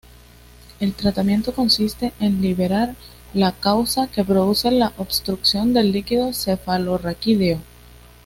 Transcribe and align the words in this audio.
El 0.79 0.95
tratamiento 0.95 1.53
consiste 1.53 2.11
en 2.19 2.41
liberar 2.41 2.95
la 3.35 3.51
causa 3.51 4.07
que 4.07 4.23
produce 4.23 4.71
la 4.71 4.93
obstrucción 4.97 5.75
del 5.75 5.91
líquido 5.91 6.33
cefalorraquídeo. 6.33 7.59